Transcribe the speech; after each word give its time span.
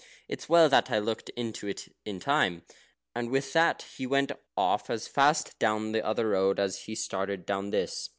It's 0.27 0.49
well 0.49 0.67
that 0.67 0.89
I 0.89 0.97
looked 0.97 1.29
into 1.35 1.67
it 1.67 1.93
in 2.05 2.19
time." 2.19 2.63
And 3.13 3.29
with 3.29 3.53
that 3.53 3.83
he 3.83 4.07
went 4.07 4.31
off 4.57 4.89
as 4.89 5.07
fast 5.07 5.59
down 5.59 5.91
the 5.91 6.03
other 6.03 6.29
road 6.29 6.59
as 6.59 6.85
he 6.85 6.95
started 6.95 7.45
down 7.45 7.69
this. 7.69 8.09